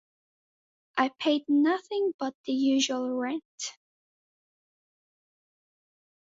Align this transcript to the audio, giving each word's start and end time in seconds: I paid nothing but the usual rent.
I 0.97 1.09
paid 1.19 1.43
nothing 1.47 2.13
but 2.17 2.33
the 2.45 2.53
usual 2.53 3.19
rent. 3.19 3.77